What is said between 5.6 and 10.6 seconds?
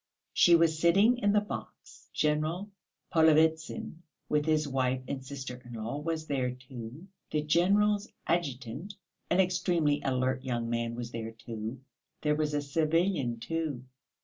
in law, was there too. The general's adjutant an extremely alert